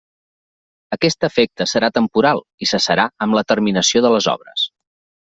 Aquest 0.95 1.27
efecte 1.27 1.67
serà 1.71 1.89
temporal, 1.97 2.41
i 2.67 2.71
cessarà 2.71 3.05
amb 3.27 3.39
la 3.39 3.45
terminació 3.53 4.03
de 4.07 4.13
les 4.17 4.31
obres. 4.33 4.65